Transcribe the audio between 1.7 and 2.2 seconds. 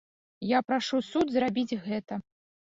гэта.